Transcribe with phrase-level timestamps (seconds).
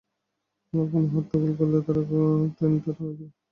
[0.73, 2.01] আমরা কোনো হট্টগোল করলে তারা
[2.55, 3.33] ট্রেনটা থামিয়ে দেবে।